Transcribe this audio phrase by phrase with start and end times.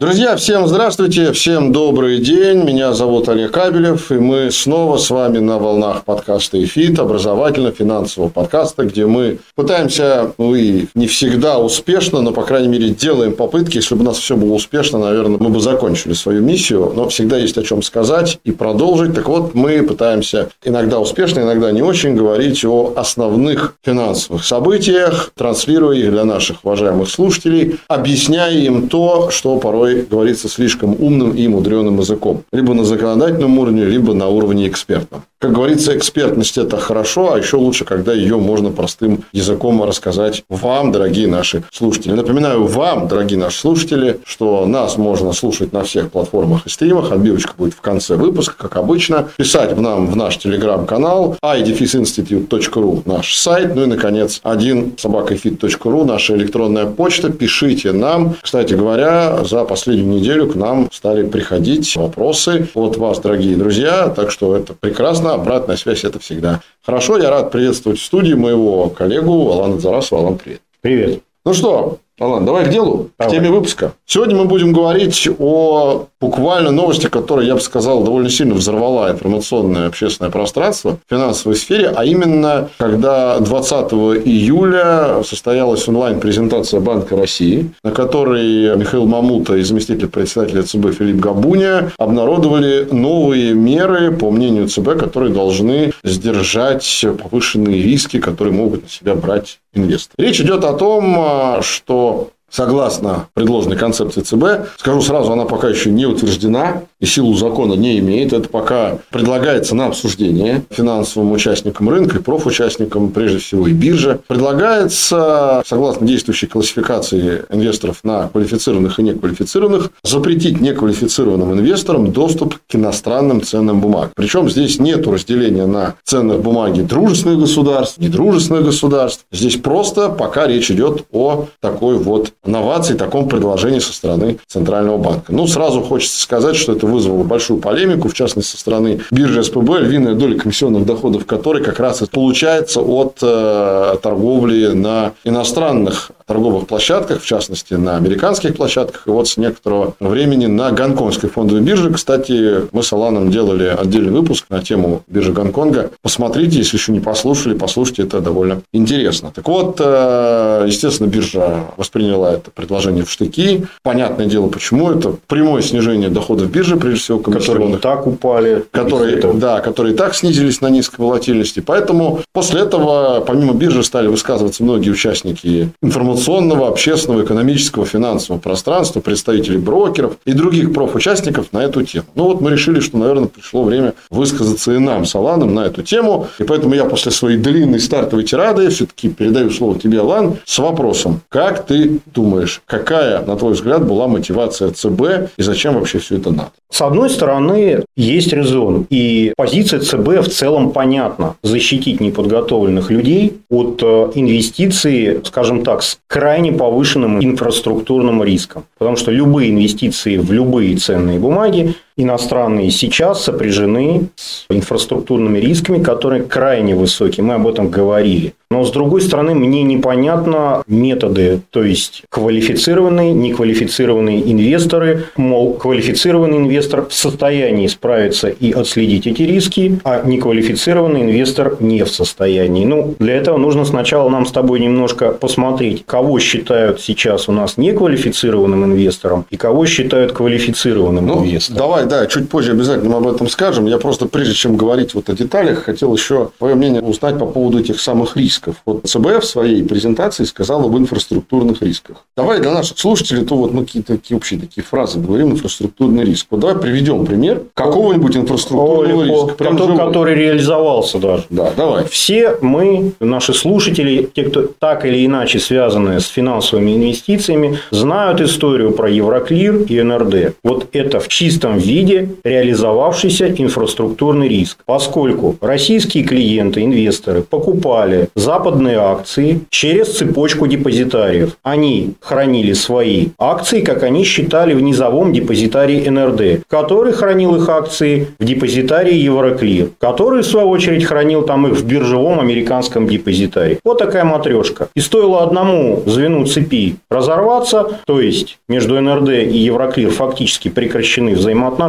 [0.00, 2.62] Друзья, всем здравствуйте, всем добрый день.
[2.62, 8.84] Меня зовут Олег Кабелев, и мы снова с вами на волнах подкаста «Эфит», образовательно-финансового подкаста,
[8.84, 13.78] где мы пытаемся, ну и не всегда успешно, но, по крайней мере, делаем попытки.
[13.78, 17.36] Если бы у нас все было успешно, наверное, мы бы закончили свою миссию, но всегда
[17.36, 19.16] есть о чем сказать и продолжить.
[19.16, 25.96] Так вот, мы пытаемся иногда успешно, иногда не очень говорить о основных финансовых событиях, транслируя
[25.96, 31.48] их для наших уважаемых слушателей, объясняя им то, что порой порой говорится слишком умным и
[31.48, 32.42] мудреным языком.
[32.52, 35.22] Либо на законодательном уровне, либо на уровне экспертном.
[35.40, 40.90] Как говорится, экспертность– это хорошо, а еще лучше, когда ее можно простым языком рассказать вам,
[40.90, 42.10] дорогие наши слушатели.
[42.10, 47.12] Напоминаю вам, дорогие наши слушатели, что нас можно слушать на всех платформах и стримах.
[47.12, 49.28] Отбивочка будет в конце выпуска, как обычно.
[49.36, 53.76] Писать в нам в наш телеграм-канал idefisinstitute.ru наш сайт.
[53.76, 57.30] Ну и, наконец, один собакафит.ру наша электронная почта.
[57.30, 58.34] Пишите нам.
[58.42, 64.08] Кстати говоря, за последнюю неделю к нам стали приходить вопросы от вас, дорогие друзья.
[64.08, 67.18] Так что это прекрасно важно, обратная связь– это всегда хорошо.
[67.18, 70.22] Я рад приветствовать в студии моего коллегу Алана Зарасова.
[70.22, 70.60] Алан, привет.
[70.80, 71.22] Привет.
[71.44, 73.32] Ну что, Алан, давай к делу, давай.
[73.32, 73.92] к теме выпуска.
[74.06, 79.86] Сегодня мы будем говорить о буквально новости, которая, я бы сказал, довольно сильно взорвала информационное
[79.86, 83.92] общественное пространство в финансовой сфере, а именно, когда 20
[84.26, 91.92] июля состоялась онлайн-презентация Банка России, на которой Михаил Мамута и заместитель председателя ЦБ Филипп Габуня
[91.98, 99.14] обнародовали новые меры, по мнению ЦБ, которые должны сдержать повышенные риски, которые могут на себя
[99.14, 100.26] брать инвесторы.
[100.26, 104.68] Речь идет о том, что согласно предложенной концепции ЦБ.
[104.78, 108.32] Скажу сразу, она пока еще не утверждена и силу закона не имеет.
[108.32, 114.20] Это пока предлагается на обсуждение финансовым участникам рынка и профучастникам, прежде всего и бирже.
[114.26, 123.42] Предлагается, согласно действующей классификации инвесторов на квалифицированных и неквалифицированных, запретить неквалифицированным инвесторам доступ к иностранным
[123.42, 124.10] ценным бумагам.
[124.16, 129.24] Причем здесь нет разделения на ценных бумаги дружественных государств, недружественных государств.
[129.30, 135.32] Здесь просто пока речь идет о такой вот новаций, таком предложении со стороны Центрального банка.
[135.32, 139.80] Ну, сразу хочется сказать, что это вызвало большую полемику, в частности, со стороны биржи СПБ,
[139.80, 146.66] львиная доля комиссионных доходов которой как раз и получается от э, торговли на иностранных торговых
[146.66, 151.90] площадках, в частности, на американских площадках, и вот с некоторого времени на гонконгской фондовой бирже.
[151.92, 155.90] Кстати, мы с Аланом делали отдельный выпуск на тему биржи Гонконга.
[156.02, 159.32] Посмотрите, если еще не послушали, послушайте, это довольно интересно.
[159.34, 163.66] Так вот, э, естественно, биржа восприняла это предложение в штыки.
[163.82, 164.90] Понятное дело, почему.
[164.90, 167.80] Это прямое снижение доходов биржи, прежде всего, комиссионных.
[167.80, 168.64] Которые так упали.
[168.70, 171.60] Которые, да, которые так снизились на низкой волатильности.
[171.60, 179.00] Поэтому после этого, помимо биржи, стали высказываться многие участники информационного информационного, общественного, экономического, финансового пространства,
[179.00, 182.06] представителей брокеров и других профучастников на эту тему.
[182.14, 185.82] Ну, вот мы решили, что, наверное, пришло время высказаться и нам с Аланом на эту
[185.82, 186.26] тему.
[186.38, 191.20] И поэтому я после своей длинной стартовой тирады все-таки передаю слово тебе, Алан, с вопросом.
[191.28, 196.30] Как ты думаешь, какая, на твой взгляд, была мотивация ЦБ и зачем вообще все это
[196.30, 196.50] надо?
[196.70, 198.86] С одной стороны, есть резон.
[198.90, 201.36] И позиция ЦБ в целом понятна.
[201.42, 208.64] Защитить неподготовленных людей от э, инвестиций, скажем так, с крайне повышенным инфраструктурным риском.
[208.78, 216.22] Потому что любые инвестиции в любые ценные бумаги иностранные сейчас сопряжены с инфраструктурными рисками, которые
[216.22, 217.24] крайне высокие.
[217.24, 218.32] Мы об этом говорили.
[218.50, 225.04] Но, с другой стороны, мне непонятно методы, то есть квалифицированные, неквалифицированные инвесторы.
[225.16, 231.90] Мол, квалифицированный инвестор в состоянии справиться и отследить эти риски, а неквалифицированный инвестор не в
[231.90, 232.64] состоянии.
[232.64, 237.58] Ну, для этого нужно сначала нам с тобой немножко посмотреть, кого считают сейчас у нас
[237.58, 241.58] неквалифицированным инвестором и кого считают квалифицированным ну, инвестором.
[241.58, 243.66] Давай да, чуть позже обязательно об этом скажем.
[243.66, 247.58] Я просто, прежде чем говорить вот о деталях, хотел еще твое мнение узнать по поводу
[247.58, 248.56] этих самых рисков.
[248.66, 252.04] Вот ЦБ в своей презентации сказал об инфраструктурных рисках.
[252.16, 256.26] Давай для наших слушателей, то вот мы какие-то такие общие такие фразы говорим, инфраструктурный риск.
[256.30, 259.34] Вот давай приведем пример какого-нибудь инфраструктурного О, риска.
[259.34, 261.24] Прям который, который реализовался даже.
[261.30, 261.84] Да, давай.
[261.86, 268.72] Все мы, наши слушатели, те, кто так или иначе связаны с финансовыми инвестициями, знают историю
[268.72, 270.36] про Евроклир и НРД.
[270.42, 271.77] Вот это в чистом виде
[272.24, 274.58] реализовавшийся инфраструктурный риск.
[274.66, 281.36] Поскольку российские клиенты, инвесторы покупали западные акции через цепочку депозитариев.
[281.42, 288.08] Они хранили свои акции, как они считали, в низовом депозитарии НРД, который хранил их акции
[288.18, 293.58] в депозитарии Евроклир, который, в свою очередь, хранил там их в биржевом американском депозитарии.
[293.64, 294.68] Вот такая матрешка.
[294.74, 301.67] И стоило одному звену цепи разорваться, то есть между НРД и Евроклир фактически прекращены взаимоотношения,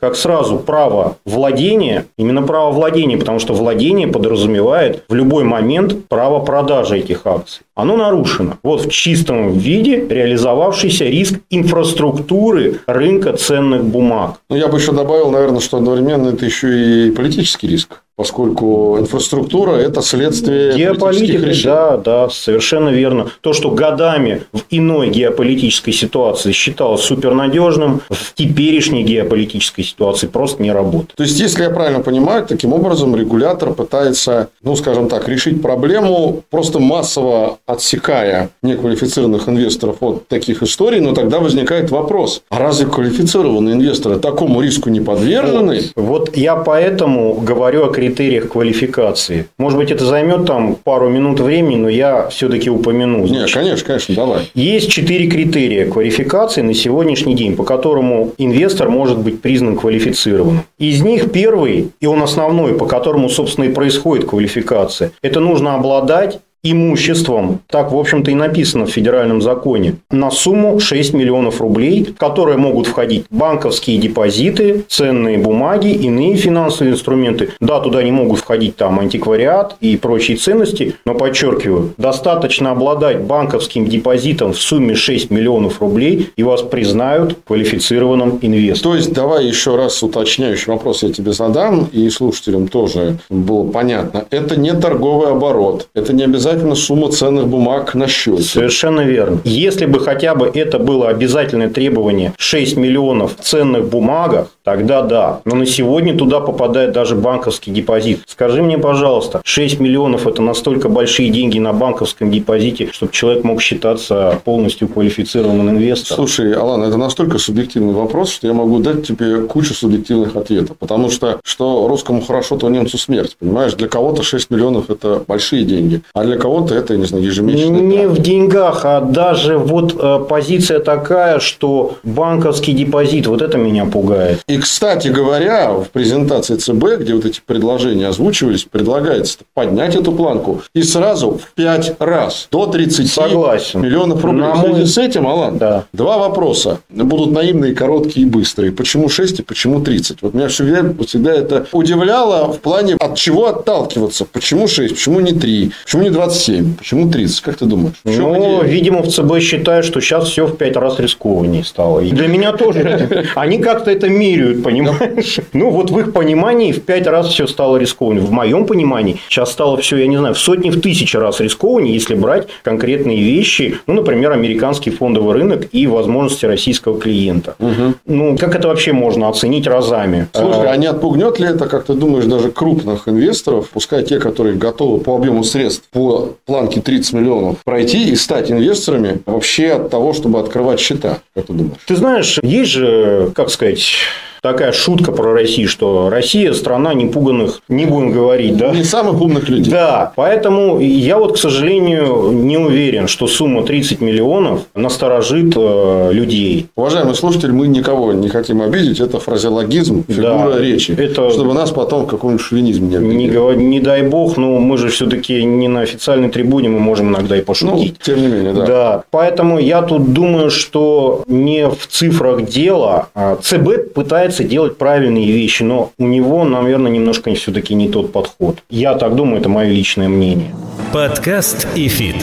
[0.00, 6.40] как сразу право владения, именно право владения, потому что владение подразумевает в любой момент право
[6.40, 7.62] продажи этих акций.
[7.74, 8.58] Оно нарушено.
[8.62, 14.40] Вот в чистом виде реализовавшийся риск инфраструктуры рынка ценных бумаг.
[14.50, 19.70] Ну, я бы еще добавил, наверное, что одновременно это еще и политический риск поскольку инфраструктура–
[19.76, 23.28] это следствие Геополитика, да, да, совершенно верно.
[23.40, 30.70] То, что годами в иной геополитической ситуации считалось супернадежным, в теперешней геополитической ситуации просто не
[30.70, 31.14] работает.
[31.14, 36.42] То есть, если я правильно понимаю, таким образом регулятор пытается, ну, скажем так, решить проблему,
[36.50, 43.76] просто массово отсекая неквалифицированных инвесторов от таких историй, но тогда возникает вопрос, а разве квалифицированные
[43.76, 45.80] инвесторы такому риску не подвержены?
[45.96, 49.46] Вот, вот я поэтому говорю о критериях критериях квалификации.
[49.58, 53.24] Может быть, это займет там пару минут времени, но я все-таки упомяну.
[53.26, 54.50] Нет, конечно, конечно, давай.
[54.54, 60.64] Есть четыре критерия квалификации на сегодняшний день, по которому инвестор может быть признан квалифицированным.
[60.78, 66.40] Из них первый, и он основной, по которому, собственно, и происходит квалификация, это нужно обладать
[66.62, 72.16] имуществом, так, в общем-то, и написано в федеральном законе, на сумму 6 миллионов рублей, в
[72.16, 77.50] которые могут входить банковские депозиты, ценные бумаги, иные финансовые инструменты.
[77.60, 83.86] Да, туда не могут входить там антиквариат и прочие ценности, но, подчеркиваю, достаточно обладать банковским
[83.86, 88.92] депозитом в сумме 6 миллионов рублей, и вас признают квалифицированным инвестором.
[88.92, 94.26] То есть, давай еще раз уточняющий вопрос я тебе задам, и слушателям тоже было понятно.
[94.30, 98.42] Это не торговый оборот, это не обязательно обязательно сумма ценных бумаг на счете.
[98.42, 99.40] Совершенно верно.
[99.44, 105.40] Если бы хотя бы это было обязательное требование 6 миллионов ценных бумагах, тогда да.
[105.44, 108.20] Но на сегодня туда попадает даже банковский депозит.
[108.26, 113.60] Скажи мне, пожалуйста, 6 миллионов– это настолько большие деньги на банковском депозите, чтобы человек мог
[113.60, 116.28] считаться полностью квалифицированным инвестором?
[116.28, 120.76] Слушай, Алан, это настолько субъективный вопрос, что я могу дать тебе кучу субъективных ответов.
[120.78, 123.36] Потому что, что русскому хорошо, то немцу смерть.
[123.40, 126.02] Понимаешь, для кого-то 6 миллионов– это большие деньги.
[126.14, 130.78] А для кого-то это, не знаю, ежемесячный Не в деньгах, а даже вот э, позиция
[130.78, 134.42] такая, что банковский депозит, вот это меня пугает.
[134.46, 140.62] И, кстати говоря, в презентации ЦБ, где вот эти предложения озвучивались, предлагается поднять эту планку
[140.74, 143.80] и сразу в 5 раз до 30 Согласен.
[143.80, 144.40] миллионов рублей.
[144.40, 145.84] На связи с этим, Алан, да.
[145.92, 146.80] два вопроса.
[146.88, 148.72] Будут наивные, короткие и быстрые.
[148.72, 150.22] Почему 6 и почему 30?
[150.22, 154.24] Вот меня всегда, всегда это удивляло в плане, от чего отталкиваться.
[154.24, 156.76] Почему 6, почему не 3, почему не 20 27.
[156.76, 157.40] Почему 30?
[157.40, 157.94] Как ты думаешь?
[158.04, 162.00] Ну, видимо, в ЦБ считают, что сейчас все в 5 раз рискованнее стало.
[162.00, 163.26] И для меня тоже.
[163.34, 165.40] Они как-то это меряют, понимаешь?
[165.52, 168.24] Ну, вот в их понимании в 5 раз все стало рискованнее.
[168.24, 171.94] В моем понимании сейчас стало все, я не знаю, в сотни, в тысячи раз рискованнее,
[171.94, 173.78] если брать конкретные вещи.
[173.86, 177.56] Ну, например, американский фондовый рынок и возможности российского клиента.
[177.58, 177.94] Угу.
[178.06, 180.28] Ну, как это вообще можно оценить разами?
[180.32, 184.56] Слушай, а не отпугнет ли это, как ты думаешь, даже крупных инвесторов, пускай те, которые
[184.56, 190.12] готовы по объему средств, по планки 30 миллионов пройти и стать инвесторами вообще от того,
[190.12, 191.80] чтобы открывать счета, как ты думаешь?
[191.86, 193.94] Ты знаешь, есть же, как сказать,
[194.40, 198.70] такая шутка про Россию, что Россия страна непуганных, не будем говорить, да?
[198.72, 199.70] Не самых умных людей.
[199.70, 206.68] Да, поэтому я вот, к сожалению, не уверен, что сумма 30 миллионов насторожит э, людей.
[206.76, 211.30] Уважаемый слушатель, мы никого не хотим обидеть, это фразеологизм, фигура да, речи, это...
[211.30, 213.14] чтобы нас потом в каком-нибудь шовинизме не обидели.
[213.14, 213.56] Не, говор...
[213.56, 217.42] не дай бог, но мы же все-таки не на официальной трибуне, мы можем иногда и
[217.42, 217.96] пошутить.
[217.98, 218.66] Ну, тем не менее, да.
[218.66, 224.78] Да, поэтому я тут думаю, что не в цифрах дело, а ЦБ пытается пытается делать
[224.78, 228.62] правильные вещи, но у него, наверное, немножко все-таки не тот подход.
[228.70, 230.54] Я так думаю, это мое личное мнение.
[230.92, 232.14] Подкаст и фит.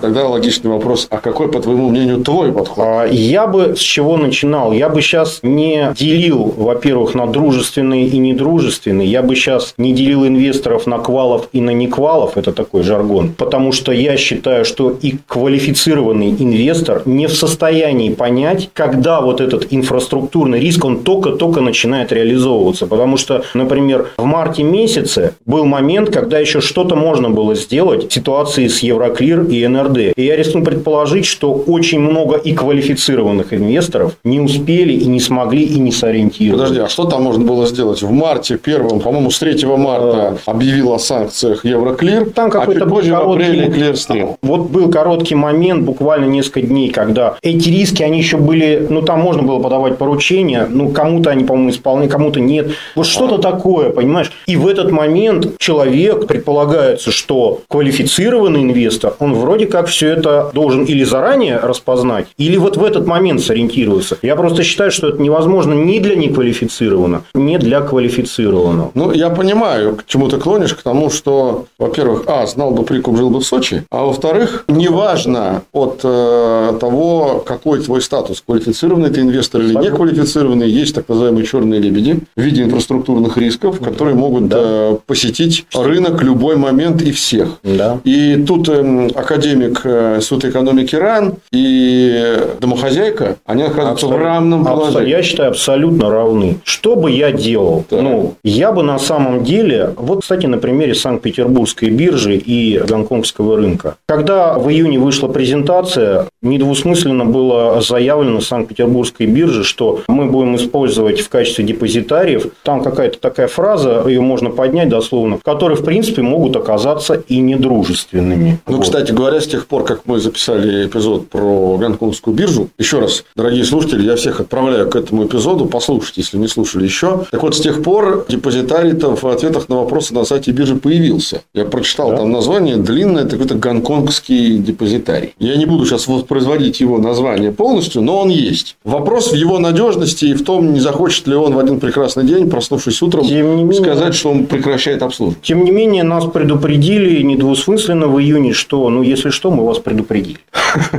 [0.00, 2.84] Тогда логичный вопрос, а какой, по твоему мнению, твой подход?
[2.86, 4.72] А, я бы с чего начинал?
[4.72, 9.08] Я бы сейчас не делил, во-первых, на дружественные и недружественные.
[9.08, 12.36] Я бы сейчас не делил инвесторов на квалов и на неквалов.
[12.36, 13.32] Это такой жаргон.
[13.36, 19.66] Потому что я считаю, что и квалифицированный инвестор не в состоянии понять, когда вот этот
[19.70, 22.86] инфраструктурный риск, он только-только начинает реализовываться.
[22.86, 28.14] Потому что, например, в марте месяце был момент, когда еще что-то можно было сделать в
[28.14, 30.12] ситуации с Евроклир и НРД.
[30.16, 35.62] И я рискну предположить, что очень много и квалифицированных инвесторов не успели и не смогли
[35.62, 36.62] и не сориентировались.
[36.62, 38.02] Подожди, а что там можно было сделать?
[38.02, 43.00] В марте первом, по-моему, с 3 марта объявил о санкциях Евроклир, там какой-то а был
[43.00, 44.36] короткий, Клирстрим.
[44.42, 49.20] Вот был короткий момент, буквально несколько дней, когда эти риски, они еще были, ну, там
[49.20, 52.70] можно было подавать поручения, ну, кому-то они, по-моему, исполняли, кому-то нет.
[52.94, 54.32] Вот что-то такое, понимаешь?
[54.46, 60.84] И в этот момент человек, предполагается, что квалифицированный инвестор, он вроде как все это должен
[60.84, 64.18] или заранее распознать, или вот в этот момент сориентироваться.
[64.22, 68.90] Я просто считаю, что это невозможно ни для неквалифицированного, ни для квалифицированного.
[68.94, 73.16] Ну, я понимаю, к чему ты клонишь, к тому, что, во-первых, а, знал бы прикуп,
[73.16, 79.20] жил бы в Сочи, а во-вторых, неважно от э, того, какой твой статус, квалифицированный ты
[79.20, 84.58] инвестор или неквалифицированный, есть так называемые черные лебеди в виде инфраструктурных рисков, которые могут да.
[84.60, 87.58] э, посетить рынок любой момент и всех.
[87.62, 88.00] Да.
[88.04, 95.10] И тут э, академик э, Института экономики РАН и домохозяйка, они оказываются в равном положении.
[95.10, 96.58] Я считаю, абсолютно равны.
[96.64, 97.84] Что бы я делал?
[97.90, 98.02] Да.
[98.02, 103.96] Ну, я бы на самом деле, вот, кстати, на примере Санкт-Петербургской биржи и гонконгского рынка.
[104.06, 111.28] Когда в июне вышла презентация, недвусмысленно было заявлено Санкт-Петербургской бирже, что мы будем использовать в
[111.28, 117.14] качестве депозитариев, там какая-то такая фраза, ее можно поднять дословно, которые, в принципе, могут оказаться
[117.14, 118.58] и недружественными.
[118.66, 118.84] Ну, вот.
[118.84, 123.64] кстати говоря, с тех пор, как мы записали эпизод про гонконгскую биржу, еще раз, дорогие
[123.64, 127.24] слушатели, я всех отправляю к этому эпизоду, послушайте, если не слушали еще.
[127.30, 131.42] Так вот, с тех пор депозитарий-то в ответах на вопросы на сайте биржи появился.
[131.54, 132.18] Я прочитал да?
[132.18, 135.34] там название длинное, это какой-то гонконгский депозитарий.
[135.38, 138.76] Я не буду сейчас воспроизводить его название полностью, но он есть.
[138.84, 142.48] Вопрос в его надежности и в том, не захочет ли он в один прекрасный день,
[142.50, 145.42] проснувшись утром, менее, сказать, что он прекращает обслуживание.
[145.42, 150.38] Тем не менее, нас предупредили недвусмысленно в июне, что, ну, если что, мы вас предупредили.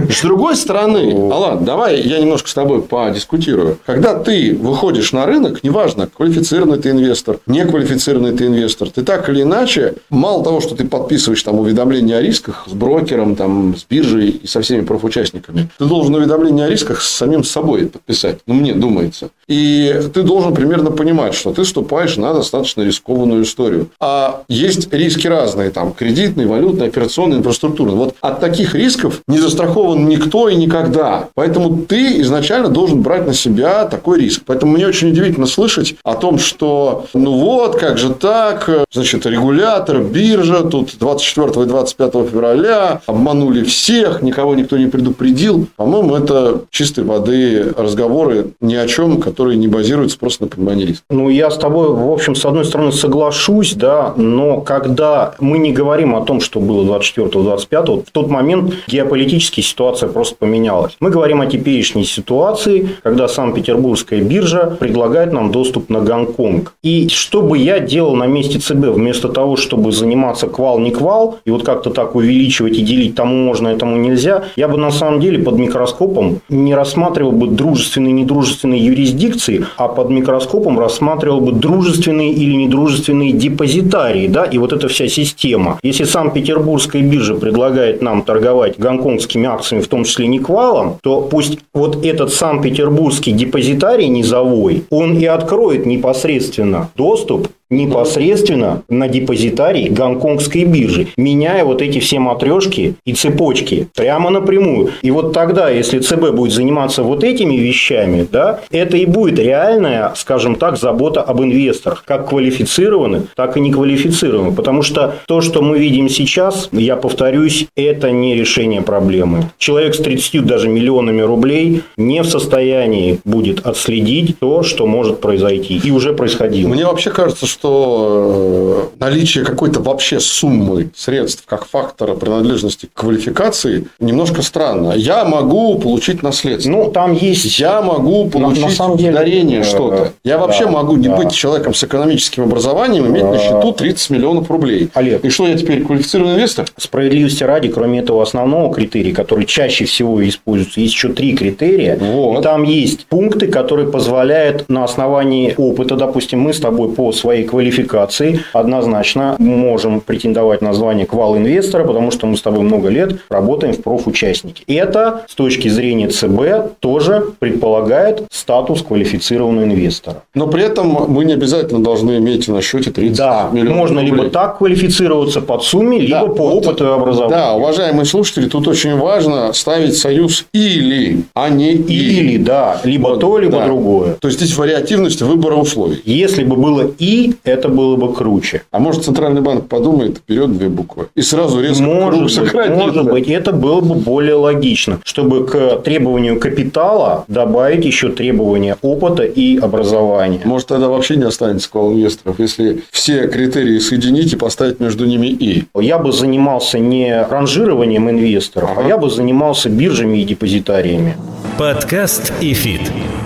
[0.10, 3.78] С другой стороны, Алан, давай я немножко с тобой подискутирую.
[3.86, 9.44] Когда ты выходишь на рынок, неважно, квалифицированный ты инвестор, неквалифицированный ты инвестор, ты так или
[9.44, 14.30] иначе, мало того, что ты подписываешь там уведомления о рисках с брокером, там, с биржей
[14.30, 18.40] и со всеми профучастниками, ты должен уведомление о рисках с самим собой подписать.
[18.48, 19.30] Ну, мне думается.
[19.48, 23.90] И ты должен примерно понимать, что ты вступаешь на достаточно рискованную историю.
[24.00, 27.96] А есть риски разные, там, кредитные, валютные, операционные, инфраструктурные.
[27.96, 31.30] Вот от таких рисков не застрахован никто и никогда.
[31.36, 34.42] Поэтому ты изначально должен брать на себя такой риск.
[34.46, 40.02] Поэтому мне очень удивительно слышать о том, что ну вот, как же так, значит, регулятор,
[40.02, 45.68] биржа, тут 24 и 25 февраля обманули всех, никого никто не предупредил.
[45.78, 51.04] По-моему, это чистой воды разговоры ни о чем, которые не базируются просто на понимании риска.
[51.10, 55.72] Ну, я с тобой, в общем, с одной стороны соглашусь, да, но когда мы не
[55.72, 60.96] говорим о том, что было 24-25, в тот момент геополитическая ситуация просто поменялась.
[61.00, 66.74] Мы говорим о теперешней ситуации, когда Санкт-Петербургская биржа предлагает нам доступ на Гонконг.
[66.84, 71.40] И что бы я делал на месте ЦБ, вместо того, чтобы заниматься квал не квал,
[71.46, 75.20] и вот как-то так увеличивать и делить тому можно, этому нельзя, я бы на самом
[75.20, 81.54] деле под микроскопом не рассматривал бы дружественные и недружественные юрисдикции, а под микроскопом рассматривал бы
[81.54, 85.80] дружественные или недружественные депозитарии, да, и вот эта вся система.
[85.82, 91.60] Если Санкт-Петербургская биржа предлагает нам торговать гонконгскими акциями, в том числе не квалом, то пусть
[91.74, 101.08] вот этот Санкт-Петербургский депозитарий низовой, он и откроет непосредственно доступ непосредственно на депозитарий гонконгской биржи,
[101.18, 104.92] меняя вот эти все матрешки и цепочки прямо напрямую.
[105.02, 110.12] И вот тогда, если ЦБ будет заниматься вот этими вещами, да, это и будет реальная,
[110.16, 114.56] скажем так, забота об инвесторах, как квалифицированных, так и неквалифицированных.
[114.56, 119.52] Потому что то, что мы видим сейчас, я повторюсь, это не решение проблемы.
[119.58, 125.80] Человек с 30 даже миллионами рублей не в состоянии будет отследить то, что может произойти.
[125.82, 126.68] И уже происходило.
[126.68, 133.00] Мне вообще кажется, что что э, наличие какой-то вообще суммы средств как фактора принадлежности к
[133.00, 134.94] квалификации немножко странно.
[134.94, 136.72] Я могу получить наследство.
[136.72, 137.60] Ну, там есть...
[137.60, 140.14] Я могу получить на, на самом деле, дарение что-то.
[140.24, 141.18] Я да, вообще могу не да.
[141.18, 144.90] быть человеком с экономическим образованием, иметь на счету 30 миллионов рублей.
[144.96, 145.24] Олег.
[145.24, 146.66] И что, я теперь квалифицированный инвестор?
[146.78, 151.96] Справедливости ради, кроме этого основного критерия, который чаще всего используется, есть еще три критерия.
[151.98, 152.40] Вот.
[152.40, 157.51] И там есть пункты, которые позволяют на основании опыта, допустим, мы с тобой по своей
[157.52, 163.74] квалификации однозначно можем претендовать на звание квал-инвестора, потому что мы с тобой много лет работаем
[163.74, 164.64] в профучастнике.
[164.68, 170.24] Это с точки зрения ЦБ тоже предполагает статус квалифицированного инвестора.
[170.34, 174.16] Но при этом мы не обязательно должны иметь на счете 30 да, миллионов можно рублей.
[174.16, 177.38] либо так квалифицироваться под сумме, либо да, по вот, опыту и образованию.
[177.38, 182.20] Да, уважаемые слушатели, тут очень важно ставить союз или, а не и.
[182.20, 183.66] Или, да, либо вот, то, либо да.
[183.66, 184.14] другое.
[184.22, 186.02] То есть здесь вариативность выбора условий.
[186.06, 188.64] Если бы было и, это было бы круче.
[188.72, 192.76] А может центральный банк подумает, берет две буквы и сразу резко может быть, сократит.
[192.76, 199.24] Может быть, это было бы более логично, чтобы к требованию капитала добавить еще требования опыта
[199.24, 200.42] и образования.
[200.44, 205.66] Может тогда вообще не останется квал-инвесторов, если все критерии соединить и поставить между ними и.
[205.76, 208.82] Я бы занимался не ранжированием инвесторов, а ага.
[208.86, 211.16] а я бы занимался биржами и депозитариями.
[211.58, 212.82] Подкаст и фит.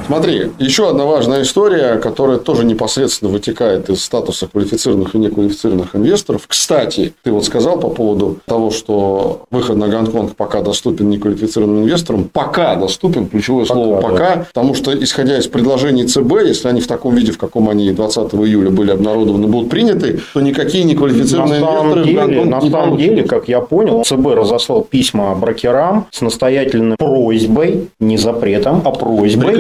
[0.06, 6.46] Смотри, еще одна важная история, которая тоже непосредственно вытекает из статуса квалифицированных и неквалифицированных инвесторов.
[6.48, 12.30] Кстати, ты вот сказал по поводу того, что выход на Гонконг пока доступен неквалифицированным инвесторам.
[12.32, 14.46] Пока доступен, ключевое пока, слово пока, да.
[14.54, 18.34] потому что, исходя из предложений ЦБ, если они в таком виде, в каком они 20
[18.36, 22.70] июля были обнародованы, будут приняты, то никакие неквалифицированные на инвесторы деле, в Гонконг На не
[22.70, 28.92] самом деле, как я понял, ЦБ разослал письма брокерам с настоятельной просьбой, не запретом, а
[28.92, 29.56] просьбой.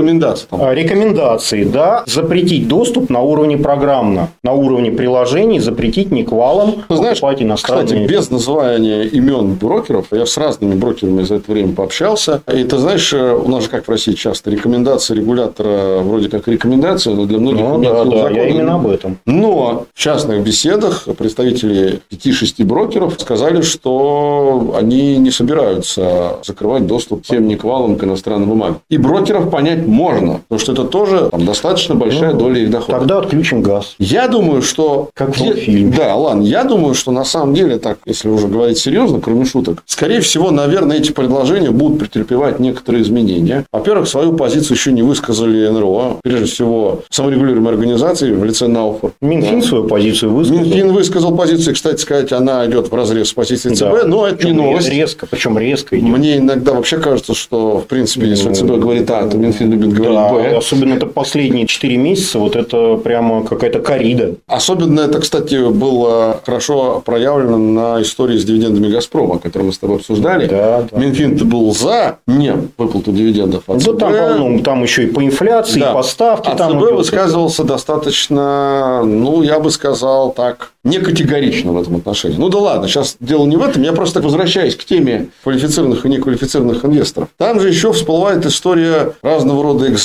[0.52, 0.96] Рекомендации.
[0.96, 2.04] Рекомендации, да.
[2.06, 4.30] Запретить доступ на уровне программно.
[4.44, 7.86] На уровне приложений запретить никвалом знаешь, иностранные.
[7.86, 12.42] Кстати, без называния имен брокеров, я с разными брокерами за это время пообщался.
[12.52, 16.48] И ты знаешь, э, у нас же как в России часто рекомендации регулятора вроде как
[16.48, 19.18] рекомендация, но для многих ну, да, да, я именно об этом.
[19.26, 27.48] Но в частных беседах представители 5-6 брокеров сказали, что они не собираются закрывать доступ всем
[27.48, 28.80] никвалам к иностранным бумагам.
[28.90, 33.00] И брокеров понять можно, потому что это тоже там, достаточно большая ну, доля их дохода.
[33.00, 33.96] Тогда отключим газ.
[34.00, 35.10] Я думаю, что...
[35.14, 35.94] Как в фильме.
[35.96, 36.44] Да, ладно.
[36.44, 40.52] Я думаю, что на самом деле, так, если уже говорить серьезно, кроме шуток, скорее всего,
[40.52, 43.66] наверное, эти предложения будут претерпевать некоторые изменения.
[43.72, 49.14] Во-первых, свою позицию еще не высказали НРО, прежде всего, саморегулируемые организации в лице Науфор.
[49.22, 49.68] Минфин да.
[49.68, 50.64] свою позицию высказал.
[50.64, 54.04] Минфин высказал позицию, кстати сказать, она идет в разрез с позицией ЦБ, да.
[54.06, 54.90] но это причем не новость.
[54.90, 56.10] Резко, причем резко идет.
[56.10, 60.15] Мне иногда вообще кажется, что, в принципе, если ЦБ говорит А, то Минфин любит говорить
[60.16, 60.58] да, Б.
[60.58, 64.36] Особенно это последние 4 месяца, вот это прямо какая-то корида.
[64.48, 69.98] Особенно это, кстати, было хорошо проявлено на истории с дивидендами «Газпрома», которую мы с тобой
[69.98, 70.48] обсуждали.
[70.48, 70.98] Да, да.
[70.98, 73.64] Минфин был за не выплату дивидендов.
[73.68, 73.98] А ЦБ...
[73.98, 75.92] Да, там, полно, там еще и по инфляции, да.
[75.92, 76.50] и по ставке.
[76.52, 82.38] А там ЦБ высказывался достаточно, ну, я бы сказал так, не категорично в этом отношении.
[82.38, 83.82] Ну да ладно, сейчас дело не в этом.
[83.82, 87.30] Я просто возвращаюсь к теме квалифицированных и неквалифицированных инвесторов.
[87.38, 90.05] Там же еще всплывает история разного рода экзаменов,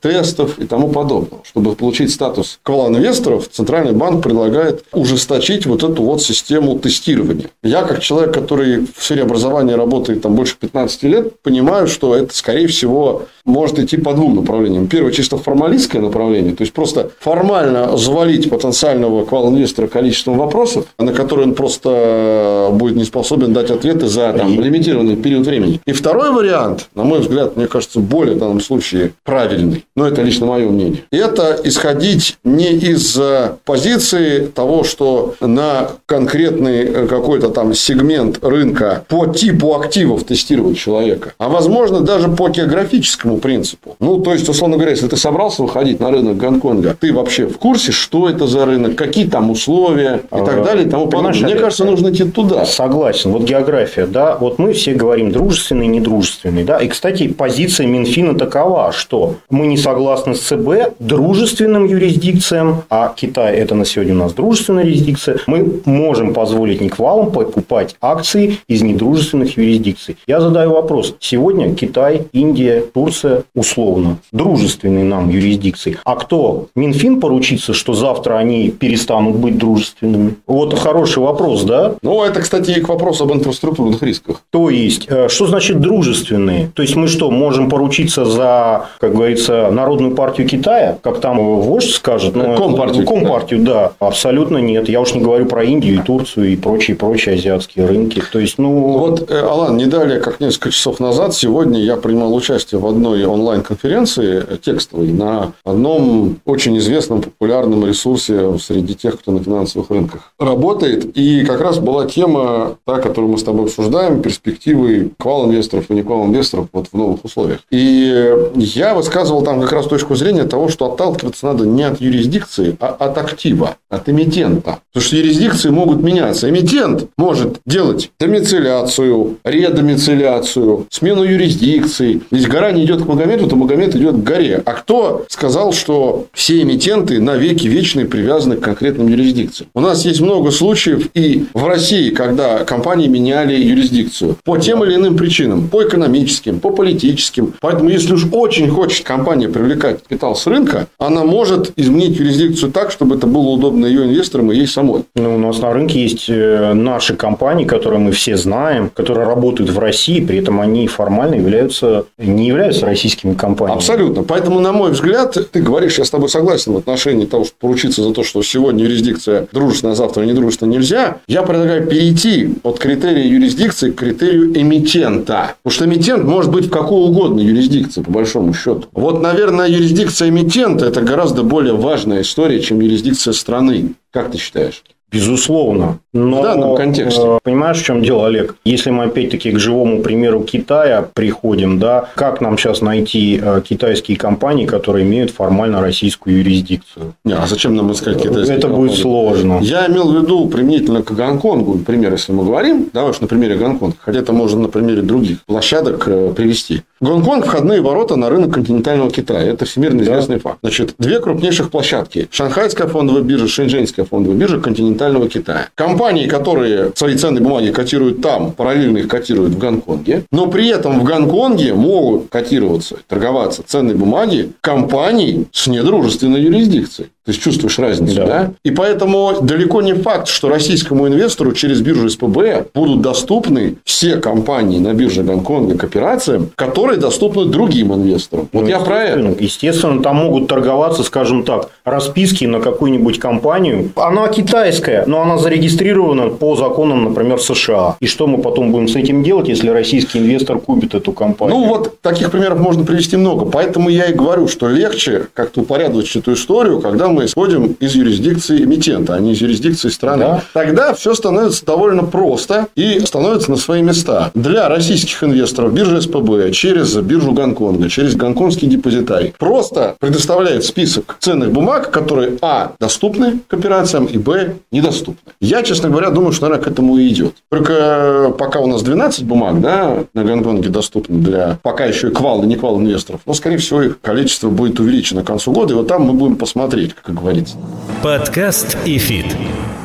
[0.00, 1.42] тестов и тому подобного.
[1.44, 7.50] Чтобы получить статус квал-инвесторов, Центральный банк предлагает ужесточить вот эту вот систему тестирования.
[7.62, 12.34] Я, как человек, который в сфере образования работает там больше 15 лет, понимаю, что это,
[12.34, 14.86] скорее всего, может идти по двум направлениям.
[14.86, 21.46] Первое, чисто формалистское направление, то есть просто формально завалить потенциального квал-инвестора количеством вопросов, на которые
[21.46, 25.80] он просто будет не способен дать ответы за там, лимитированный период времени.
[25.86, 30.22] И второй вариант, на мой взгляд, мне кажется, более в данном случае правильный, но это
[30.22, 31.04] лично мое мнение.
[31.10, 33.18] Это исходить не из
[33.64, 41.32] позиции того, что на конкретный э, какой-то там сегмент рынка по типу активов тестировать человека,
[41.38, 43.96] а возможно даже по географическому принципу.
[44.00, 47.58] Ну, то есть, условно говоря, если ты собрался выходить на рынок Гонконга, ты вообще в
[47.58, 51.40] курсе, что это за рынок, какие там условия и так далее и тому подобное.
[51.42, 52.64] Мне кажется, нужно идти туда.
[52.64, 53.32] Согласен.
[53.32, 54.36] Вот география, да.
[54.38, 56.78] Вот мы все говорим дружественный, недружественный, да.
[56.78, 63.56] И, кстати, позиция Минфина такова, что мы не согласны с ЦБ дружественным юрисдикциям, а Китай
[63.56, 65.38] это на сегодня у нас дружественная юрисдикция.
[65.46, 70.16] Мы можем позволить Никвалам покупать акции из недружественных юрисдикций.
[70.26, 71.14] Я задаю вопрос.
[71.20, 75.98] Сегодня Китай, Индия, Турция юрисдикция, условно, дружественной нам юрисдикции.
[76.04, 76.66] А кто?
[76.74, 80.36] Минфин поручится, что завтра они перестанут быть дружественными?
[80.46, 81.94] Вот хороший вопрос, да?
[82.02, 84.42] Ну, это, кстати, и к вопросу об инфраструктурных рисках.
[84.50, 86.70] То есть, э, что значит дружественные?
[86.74, 91.94] То есть, мы что, можем поручиться за, как говорится, Народную партию Китая, как там вождь
[91.94, 92.36] скажет?
[92.36, 93.06] Ну, Компартию.
[93.06, 93.92] Компартию, да.
[93.98, 94.88] Абсолютно нет.
[94.88, 98.22] Я уж не говорю про Индию и Турцию и прочие-прочие азиатские рынки.
[98.32, 98.98] То есть, ну...
[98.98, 103.15] Вот, э, Алан, не далее, как несколько часов назад, сегодня я принимал участие в одной
[103.24, 111.16] онлайн-конференции текстовой на одном очень известном популярном ресурсе среди тех, кто на финансовых рынках работает.
[111.16, 116.02] И как раз была тема, та, которую мы с тобой обсуждаем, перспективы квал-инвесторов и не
[116.02, 117.60] квал-инвесторов вот в новых условиях.
[117.70, 122.76] И я высказывал там как раз точку зрения того, что отталкиваться надо не от юрисдикции,
[122.80, 124.78] а от актива, от эмитента.
[124.92, 126.48] Потому что юрисдикции могут меняться.
[126.48, 132.20] Эмитент может делать домицеляцию, редомицеляцию, смену юрисдикции.
[132.30, 134.62] Здесь гора не идет к Магомету, то Магомед идет к горе.
[134.64, 139.70] А кто сказал, что все эмитенты навеки вечные привязаны к конкретным юрисдикциям?
[139.74, 144.94] У нас есть много случаев и в России, когда компании меняли юрисдикцию по тем или
[144.94, 147.54] иным причинам, по экономическим, по политическим.
[147.60, 152.90] Поэтому, если уж очень хочет компания привлекать капитал с рынка, она может изменить юрисдикцию так,
[152.90, 155.04] чтобы это было удобно ее инвесторам и ей самой.
[155.14, 159.70] Ну, у нас на рынке есть э, наши компании, которые мы все знаем, которые работают
[159.70, 163.78] в России, при этом они формально являются, не являются российскими компаниями.
[163.78, 164.22] Абсолютно.
[164.22, 168.02] Поэтому, на мой взгляд, ты говоришь, я с тобой согласен в отношении того, что поручиться
[168.02, 171.18] за то, что сегодня юрисдикция дружественная, а завтра недружественная нельзя.
[171.28, 175.54] Я предлагаю перейти от критерия юрисдикции к критерию эмитента.
[175.62, 178.84] Потому что эмитент может быть в какой угодно юрисдикции, по большому счету.
[178.92, 183.94] Вот, наверное, юрисдикция эмитента– это гораздо более важная история, чем юрисдикция страны.
[184.10, 184.82] Как ты считаешь?
[185.12, 186.00] Безусловно.
[186.12, 187.20] Но, в данном контексте.
[187.22, 188.56] Э, понимаешь, в чем дело, Олег?
[188.64, 194.16] Если мы опять-таки к живому примеру Китая приходим, да, как нам сейчас найти э, китайские
[194.16, 197.14] компании, которые имеют формально российскую юрисдикцию?
[197.24, 198.88] Не, а зачем нам искать китайские Это компании?
[198.88, 199.58] будет сложно.
[199.62, 203.56] Я имел в виду применительно к Гонконгу, например, если мы говорим, давай уж на примере
[203.56, 206.82] Гонконга, хотя это можно на примере других площадок э, привести.
[207.00, 209.42] Гонконг– входные ворота на рынок континентального Китая.
[209.42, 210.42] Это всемирно известный да.
[210.42, 210.58] факт.
[210.62, 212.26] Значит, две крупнейших площадки.
[212.30, 214.58] Шанхайская фондовая биржа, Шэньчжэньская фондовая биржа
[214.96, 215.68] континентального Китая.
[215.74, 220.24] Компании, которые свои ценные бумаги котируют там, параллельно их котируют в Гонконге.
[220.32, 227.10] Но при этом в Гонконге могут котироваться, торговаться ценные бумаги компаний с недружественной юрисдикцией.
[227.26, 228.26] То есть, чувствуешь разницу, да.
[228.26, 228.50] да?
[228.62, 234.78] И поэтому далеко не факт, что российскому инвестору через биржу СПБ будут доступны все компании
[234.78, 238.48] на бирже Гонконга к операциям, которые доступны другим инвесторам.
[238.52, 239.34] Вот ну, я про это.
[239.40, 243.90] Естественно, там могут торговаться, скажем так, расписки на какую-нибудь компанию.
[243.96, 247.96] Она китайская, но она зарегистрирована по законам, например, США.
[247.98, 251.58] И что мы потом будем с этим делать, если российский инвестор купит эту компанию?
[251.58, 253.46] Ну, вот таких примеров можно привести много.
[253.46, 258.64] Поэтому я и говорю, что легче как-то упорядочить эту историю, когда мы исходим из юрисдикции
[258.64, 260.24] эмитента, а не из юрисдикции страны.
[260.24, 260.42] Да.
[260.52, 264.30] Тогда все становится довольно просто и становится на свои места.
[264.34, 271.52] Для российских инвесторов биржа СПБ через биржу Гонконга, через гонконгский депозитарий просто предоставляет список ценных
[271.52, 272.72] бумаг, которые а.
[272.78, 274.56] доступны к операциям и б.
[274.70, 275.32] недоступны.
[275.40, 277.34] Я, честно говоря, думаю, что, наверное, к этому и идет.
[277.50, 282.42] Только пока у нас 12 бумаг да, на Гонконге доступны для пока еще и квал
[282.42, 285.76] и не квал инвесторов, но, скорее всего, их количество будет увеличено к концу года, и
[285.76, 287.56] вот там мы будем посмотреть, как говорится.
[288.02, 289.26] Подкаст и фит.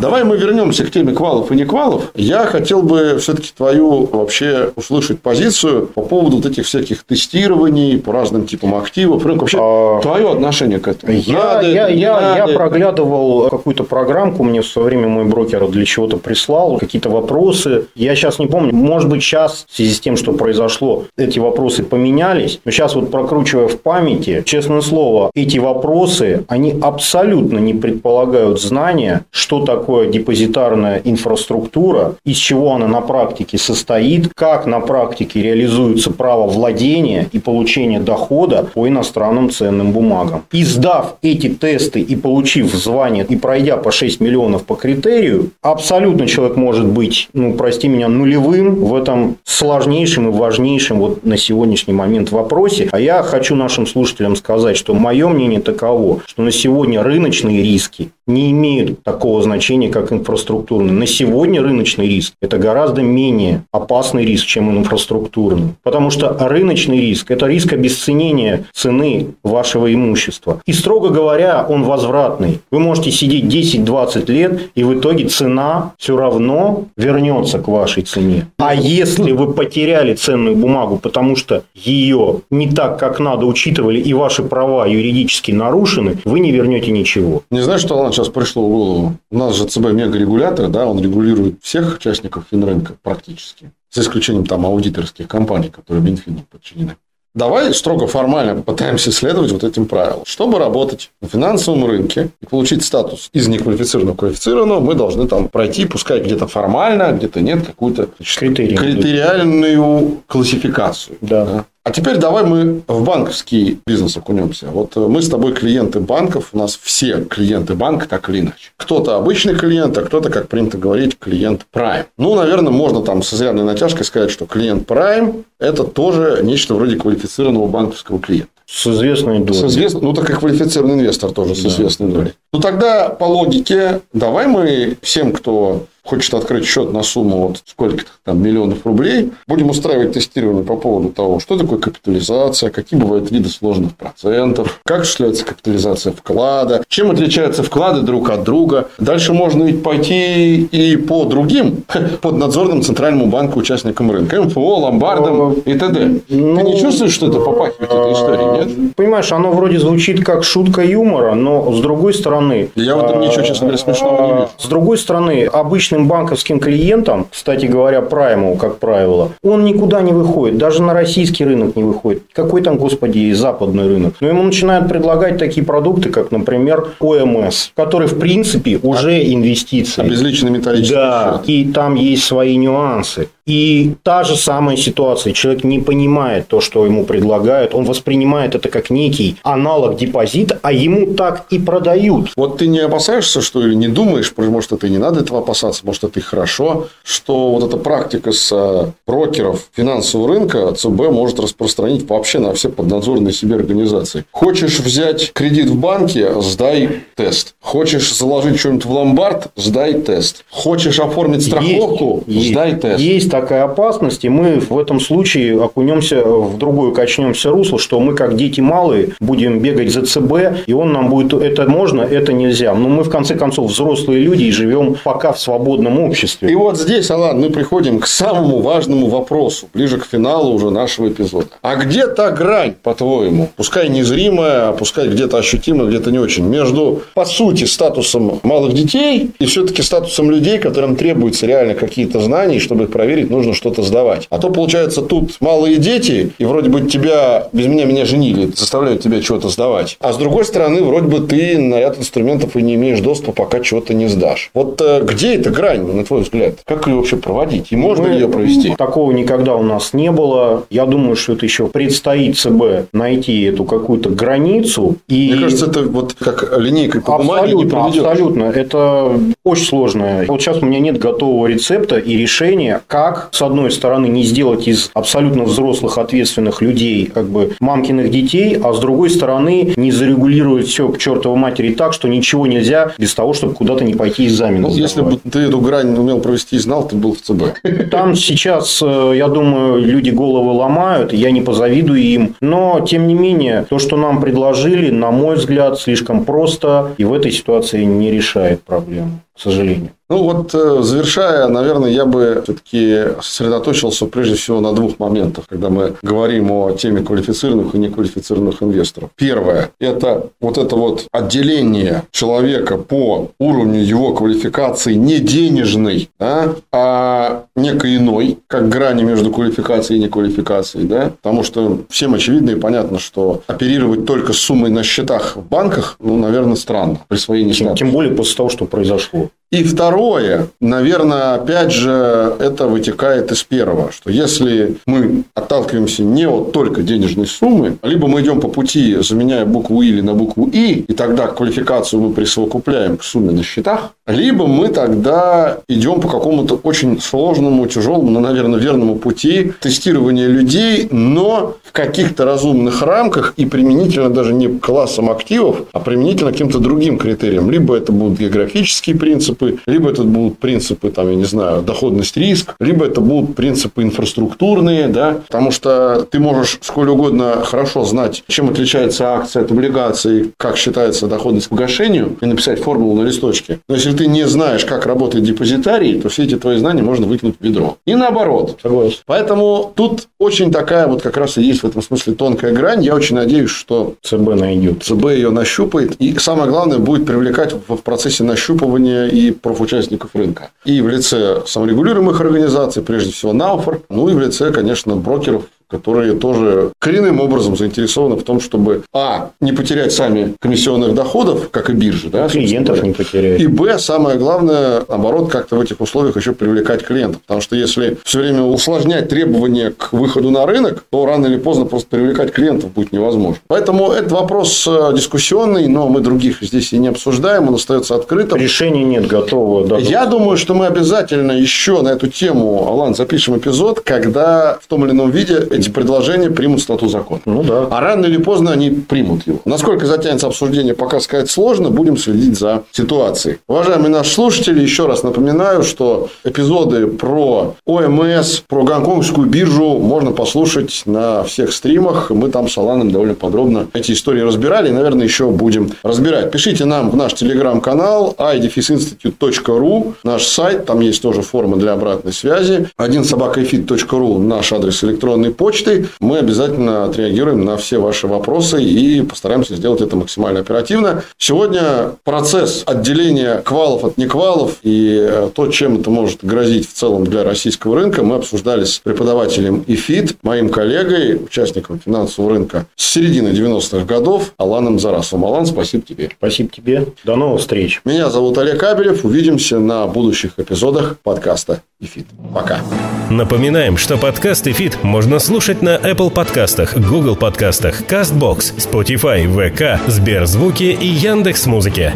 [0.01, 2.11] Давай мы вернемся к теме квалов и не квалов.
[2.15, 8.11] Я хотел бы все-таки твою вообще услышать позицию по поводу вот этих всяких тестирований по
[8.11, 9.41] разным типам активов, рынка.
[9.41, 9.99] Вообще, а...
[10.01, 11.13] твое отношение к этому.
[11.13, 12.51] Я, надо, я, я, надо.
[12.51, 17.85] я проглядывал какую-то программку, мне в свое время мой брокер для чего-то прислал, какие-то вопросы.
[17.93, 21.83] Я сейчас не помню, может быть, сейчас в связи с тем, что произошло, эти вопросы
[21.83, 22.59] поменялись.
[22.65, 29.25] Но сейчас вот прокручивая в памяти, честное слово, эти вопросы, они абсолютно не предполагают знания,
[29.29, 36.11] что такое такое депозитарная инфраструктура, из чего она на практике состоит, как на практике реализуется
[36.11, 40.43] право владения и получения дохода по иностранным ценным бумагам.
[40.53, 46.25] И сдав эти тесты и получив звание и пройдя по 6 миллионов по критерию, абсолютно
[46.25, 51.93] человек может быть, ну, прости меня, нулевым в этом сложнейшем и важнейшем вот на сегодняшний
[51.93, 52.87] момент вопросе.
[52.93, 58.11] А я хочу нашим слушателям сказать, что мое мнение таково, что на сегодня рыночные риски
[58.27, 60.91] не имеют такого значения, как инфраструктурный.
[60.91, 65.75] На сегодня рыночный риск– это гораздо менее опасный риск, чем инфраструктурный.
[65.83, 70.61] Потому что рыночный риск– это риск обесценения цены вашего имущества.
[70.65, 72.59] И, строго говоря, он возвратный.
[72.71, 78.47] Вы можете сидеть 10-20 лет, и в итоге цена все равно вернется к вашей цене.
[78.57, 84.13] А если вы потеряли ценную бумагу, потому что ее не так, как надо, учитывали, и
[84.13, 87.41] ваши права юридически нарушены, вы не вернете ничего.
[87.49, 89.17] Не знаю, что Алан сейчас пришло в голову.
[89.29, 93.71] У нас же ЦБ мегарегулятор, да, он регулирует всех участников финрынка практически.
[93.91, 96.95] За исключением там аудиторских компаний, которые Минфину подчинены.
[97.33, 100.23] Давай строго формально попытаемся следовать вот этим правилам.
[100.25, 105.85] Чтобы работать на финансовом рынке и получить статус из неквалифицированного квалифицированного, мы должны там пройти,
[105.85, 111.17] пускай где-то формально, где-то нет, какую-то критериальную классификацию.
[111.21, 111.45] Да.
[111.45, 111.65] да.
[111.83, 114.67] А теперь давай мы в банковский бизнес окунемся.
[114.67, 118.71] Вот мы с тобой клиенты банков, у нас все клиенты банка так или иначе.
[118.77, 122.05] Кто-то обычный клиент, а кто-то, как принято говорить, клиент Prime.
[122.17, 126.97] Ну, наверное, можно там с изрядной натяжкой сказать, что клиент Prime– это тоже нечто вроде
[126.97, 128.51] квалифицированного банковского клиента.
[128.67, 129.59] С известной долей.
[129.59, 132.33] С известной, ну, так и квалифицированный инвестор тоже с да, известной долей.
[132.53, 138.11] Ну, тогда по логике, давай мы всем, кто хочет открыть счет на сумму вот сколько-то
[138.23, 143.49] там миллионов рублей, будем устраивать тестирование по поводу того, что такое капитализация, какие бывают виды
[143.49, 148.89] сложных процентов, как осуществляется капитализация вклада, чем отличаются вклады друг от друга.
[148.99, 151.83] Дальше можно ведь пойти и по другим
[152.21, 156.21] под надзорным центральному банку участникам рынка, МФО, ломбардам и т.д.
[156.29, 158.95] Ну, Ты не чувствуешь, что это попахивает этой историей, нет?
[158.95, 162.69] Понимаешь, оно вроде звучит как шутка юмора, но с другой стороны...
[162.75, 164.49] Я в этом ничего, честно говоря, смешного не вижу.
[164.57, 170.13] С другой стороны, обычным обычным банковским клиентам, кстати говоря, праймову, как правило, он никуда не
[170.13, 172.23] выходит, даже на российский рынок не выходит.
[172.33, 174.15] Какой там, господи, западный рынок?
[174.21, 180.01] Но ему начинают предлагать такие продукты, как, например, ОМС, который, в принципе, уже инвестиции.
[180.01, 183.27] Обезличенный металлический Да, и там есть свои нюансы.
[183.45, 185.33] И та же самая ситуация.
[185.33, 187.73] Человек не понимает то, что ему предлагают.
[187.73, 192.31] Он воспринимает это как некий аналог депозита, а ему так и продают.
[192.35, 195.85] Вот ты не опасаешься, что или не думаешь, может, это и не надо этого опасаться,
[195.85, 201.39] может, это и хорошо, что вот эта практика с э, брокеров финансового рынка ЦБ может
[201.39, 204.25] распространить вообще на все поднадзорные себе организации.
[204.31, 207.55] Хочешь взять кредит в банке, сдай тест.
[207.61, 210.43] Хочешь заложить что-нибудь в ломбард, сдай тест.
[210.49, 212.99] Хочешь оформить страховку, есть, сдай тест.
[212.99, 218.13] Есть такая опасность, и мы в этом случае окунемся в другое, качнемся русло, что мы,
[218.13, 222.75] как дети малые, будем бегать за ЦБ, и он нам будет это можно, это нельзя.
[222.75, 226.51] Но мы, в конце концов, взрослые люди и живем пока в свободном обществе.
[226.51, 231.07] И вот здесь, Алан, мы приходим к самому важному вопросу, ближе к финалу уже нашего
[231.07, 231.47] эпизода.
[231.61, 237.03] А где та грань, по-твоему, пускай незримая, а пускай где-то ощутимая, где-то не очень, между,
[237.13, 242.83] по сути, статусом малых детей и все-таки статусом людей, которым требуются реально какие-то знания, чтобы
[242.83, 244.27] их проверить, нужно что-то сдавать.
[244.29, 249.01] А то, получается, тут малые дети, и вроде бы тебя, без меня меня женили, заставляют
[249.01, 249.97] тебя чего-то сдавать.
[249.99, 253.59] А с другой стороны, вроде бы ты на ряд инструментов и не имеешь доступа, пока
[253.59, 254.51] чего-то не сдашь.
[254.53, 256.55] Вот э, где эта грань, на твой взгляд?
[256.65, 257.71] Как ее вообще проводить?
[257.71, 258.75] И можно Мы, ли ее провести?
[258.75, 260.65] Такого никогда у нас не было.
[260.69, 264.97] Я думаю, что это еще предстоит ЦБ найти эту какую-то границу.
[265.07, 265.31] И...
[265.31, 268.01] Мне кажется, это вот как линейкой по бумаге не проведешь.
[268.03, 268.43] Абсолютно.
[268.43, 270.25] Это очень сложно.
[270.27, 274.67] Вот сейчас у меня нет готового рецепта и решения, как, с одной стороны, не сделать
[274.67, 280.67] из абсолютно взрослых ответственных людей как бы мамкиных детей, а с другой стороны, не зарегулировать
[280.67, 284.61] все к чертовой матери так, что ничего нельзя без того, чтобы куда-то не пойти экзамен.
[284.61, 287.89] Ну, если бы ты эту грань умел провести и знал, ты был в ЦБ.
[287.91, 292.35] Там сейчас, э, я думаю, люди головы ломают, я не позавидую им.
[292.41, 297.13] Но, тем не менее, то, что нам предложили, на мой взгляд, слишком просто и в
[297.13, 299.91] этой ситуации не решает проблему, к сожалению.
[300.11, 305.69] Ну вот, э, завершая, наверное, я бы все-таки сосредоточился прежде всего на двух моментах, когда
[305.69, 309.11] мы говорим о теме квалифицированных и неквалифицированных инвесторов.
[309.15, 317.45] Первое– это вот это вот отделение человека по уровню его квалификации не денежной, да, а
[317.55, 320.87] некой иной, как грани между квалификацией и неквалификацией.
[320.87, 321.13] Да?
[321.21, 326.17] Потому что всем очевидно и понятно, что оперировать только суммой на счетах в банках, ну,
[326.17, 326.99] наверное, странно.
[327.07, 329.20] Присвоение тем, тем более после того, что произошло.
[329.51, 336.53] И второе, наверное, опять же, это вытекает из первого, что если мы отталкиваемся не от
[336.53, 340.93] только денежной суммы, либо мы идем по пути, заменяя букву «и» на букву «и», и
[340.93, 347.01] тогда квалификацию мы присовокупляем к сумме на счетах, либо мы тогда идем по какому-то очень
[347.01, 354.09] сложному, тяжелому, но, наверное, верному пути тестирования людей, но в каких-то разумных рамках и применительно
[354.09, 357.51] даже не к классам активов, а применительно к каким-то другим критериям.
[357.51, 362.55] Либо это будут географические принципы, либо это будут принципы, там, я не знаю, доходность, риск,
[362.61, 368.49] либо это будут принципы инфраструктурные, да, потому что ты можешь сколь угодно хорошо знать, чем
[368.49, 373.59] отличается акция от облигации, как считается доходность к погашению, и написать формулу на листочке.
[373.67, 377.35] Но если ты не знаешь, как работает депозитарий, то все эти твои знания можно выкинуть
[377.39, 377.77] в ведро.
[377.85, 378.59] И наоборот.
[378.61, 378.99] Согласен.
[379.05, 382.83] Поэтому тут очень такая вот как раз и есть в этом смысле тонкая грань.
[382.83, 384.83] Я очень надеюсь, что ЦБ найдет.
[384.83, 385.95] ЦБ ее нащупает.
[385.99, 390.51] И самое главное, будет привлекать в процессе нащупывания и профучастников рынка.
[390.65, 396.15] И в лице саморегулируемых организаций, прежде всего НАУФОР, ну и в лице, конечно, брокеров, которые
[396.15, 401.73] тоже коренным образом заинтересованы в том, чтобы, а, не потерять сами комиссионных доходов, как и
[401.73, 403.39] биржи, да, клиентов не потерять.
[403.39, 407.21] И, б, самое главное, наоборот, как-то в этих условиях еще привлекать клиентов.
[407.21, 411.65] Потому что если все время усложнять требования к выходу на рынок, то рано или поздно
[411.65, 413.41] просто привлекать клиентов будет невозможно.
[413.47, 418.39] Поэтому это вопрос э, дискуссионный, но мы других здесь и не обсуждаем, он остается открытым.
[418.39, 419.67] Решения нет готового.
[419.67, 424.67] Да, Я думаю, что мы обязательно еще на эту тему, Алан, запишем эпизод, когда в
[424.67, 427.21] том или ином виде эти предложения примут статус закона.
[427.25, 427.67] Ну да.
[427.69, 429.39] А рано или поздно они примут его.
[429.45, 433.37] Насколько затянется обсуждение, пока сказать сложно, будем следить за ситуацией.
[433.47, 440.83] Уважаемые наши слушатели, еще раз напоминаю, что эпизоды про ОМС, про гонконгскую биржу можно послушать
[440.85, 442.09] на всех стримах.
[442.09, 446.31] Мы там с Аланом довольно подробно эти истории разбирали и, наверное, еще будем разбирать.
[446.31, 452.67] Пишите нам в наш телеграм-канал idefisinstitute.ru, наш сайт, там есть тоже форма для обратной связи.
[452.77, 455.87] Один собакаэфит.ру наш адрес электронной почты почтой.
[455.99, 461.03] Мы обязательно отреагируем на все ваши вопросы и постараемся сделать это максимально оперативно.
[461.17, 467.03] Сегодня процесс отделения квалов от неквалов и э, то, чем это может грозить в целом
[467.03, 473.29] для российского рынка, мы обсуждали с преподавателем ИФИД, моим коллегой, участником финансового рынка с середины
[473.29, 475.25] 90-х годов, Аланом Зарасовым.
[475.25, 476.11] Алан, спасибо тебе.
[476.17, 476.87] Спасибо тебе.
[477.03, 477.81] До новых встреч.
[477.83, 479.03] Меня зовут Олег Кабелев.
[479.03, 482.05] Увидимся на будущих эпизодах подкаста ИФИД.
[482.33, 482.61] Пока.
[483.09, 489.89] Напоминаем, что подкаст ИФИД можно слушать слушать на Apple подкастах, Google подкастах, CastBox, Spotify, VK,
[489.89, 491.95] Сберзвуки и Яндекс.Музыке.